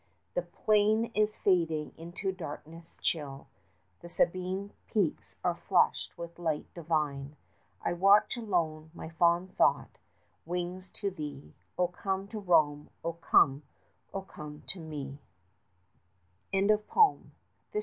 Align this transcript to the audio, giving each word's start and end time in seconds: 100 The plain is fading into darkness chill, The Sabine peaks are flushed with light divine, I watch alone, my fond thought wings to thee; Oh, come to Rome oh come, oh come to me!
100 0.33 0.33
The 0.47 0.51
plain 0.57 1.11
is 1.13 1.35
fading 1.43 1.93
into 1.95 2.31
darkness 2.31 2.97
chill, 3.03 3.45
The 3.99 4.09
Sabine 4.09 4.71
peaks 4.91 5.35
are 5.43 5.53
flushed 5.53 6.17
with 6.17 6.39
light 6.39 6.65
divine, 6.73 7.35
I 7.85 7.93
watch 7.93 8.35
alone, 8.35 8.89
my 8.95 9.09
fond 9.09 9.55
thought 9.55 9.99
wings 10.43 10.89
to 10.89 11.11
thee; 11.11 11.53
Oh, 11.77 11.87
come 11.89 12.27
to 12.29 12.39
Rome 12.39 12.89
oh 13.03 13.13
come, 13.13 13.61
oh 14.11 14.21
come 14.23 14.63
to 14.69 14.79
me! 14.79 15.19